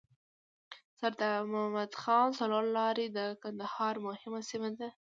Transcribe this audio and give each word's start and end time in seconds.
سردار 0.99 1.39
مدد 1.75 1.91
خان 2.01 2.27
څلور 2.39 2.63
لاری 2.77 3.07
د 3.11 3.19
کندهار 3.41 3.95
مهمه 4.07 4.41
سیمه 4.49 4.69
ده. 4.79 4.89